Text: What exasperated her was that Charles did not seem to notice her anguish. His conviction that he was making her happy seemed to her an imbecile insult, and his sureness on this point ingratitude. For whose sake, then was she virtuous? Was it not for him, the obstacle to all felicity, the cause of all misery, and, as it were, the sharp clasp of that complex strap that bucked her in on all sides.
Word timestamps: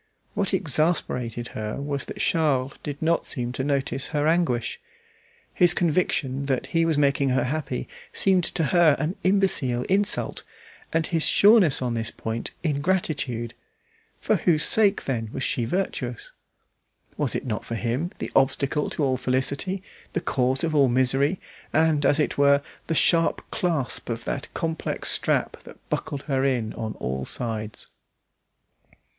What 0.33 0.51
exasperated 0.51 1.49
her 1.49 1.79
was 1.79 2.05
that 2.05 2.17
Charles 2.17 2.73
did 2.81 2.99
not 3.03 3.23
seem 3.23 3.51
to 3.51 3.63
notice 3.63 4.07
her 4.07 4.25
anguish. 4.25 4.81
His 5.53 5.75
conviction 5.75 6.47
that 6.47 6.65
he 6.73 6.85
was 6.85 6.97
making 6.97 7.29
her 7.29 7.43
happy 7.43 7.87
seemed 8.11 8.43
to 8.45 8.63
her 8.73 8.95
an 8.97 9.15
imbecile 9.23 9.83
insult, 9.83 10.41
and 10.91 11.05
his 11.05 11.21
sureness 11.27 11.83
on 11.83 11.93
this 11.93 12.09
point 12.09 12.49
ingratitude. 12.63 13.53
For 14.19 14.37
whose 14.37 14.63
sake, 14.63 15.05
then 15.05 15.29
was 15.31 15.43
she 15.43 15.65
virtuous? 15.65 16.31
Was 17.15 17.35
it 17.35 17.45
not 17.45 17.63
for 17.63 17.75
him, 17.75 18.09
the 18.17 18.31
obstacle 18.35 18.89
to 18.89 19.03
all 19.03 19.17
felicity, 19.17 19.83
the 20.13 20.19
cause 20.21 20.63
of 20.63 20.73
all 20.73 20.89
misery, 20.89 21.39
and, 21.71 22.07
as 22.07 22.19
it 22.19 22.39
were, 22.39 22.63
the 22.87 22.95
sharp 22.95 23.43
clasp 23.51 24.09
of 24.09 24.25
that 24.25 24.51
complex 24.55 25.09
strap 25.09 25.57
that 25.61 25.77
bucked 25.91 26.23
her 26.23 26.43
in 26.43 26.73
on 26.73 26.93
all 26.95 27.23
sides. 27.23 27.85